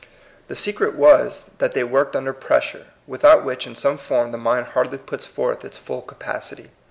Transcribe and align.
The 0.47 0.55
secret 0.55 0.95
was, 0.95 1.51
that 1.59 1.73
they 1.73 1.83
worked 1.83 2.15
under 2.15 2.33
pressure, 2.33 2.87
without 3.05 3.45
which 3.45 3.67
in 3.67 3.75
some 3.75 3.99
form 3.99 4.31
the 4.31 4.37
mind 4.39 4.69
hardly 4.73 4.97
puts 4.97 5.27
forth 5.27 5.63
its 5.63 5.77
full 5.77 6.01
capacity. 6.01 6.71